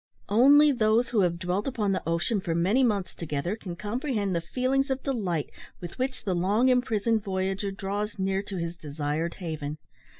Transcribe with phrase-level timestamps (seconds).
[0.29, 4.41] Only those who have dwelt upon the ocean for many months together can comprehend the
[4.41, 9.77] feelings of delight, with which the long imprisoned voyager draws near to his desired haven.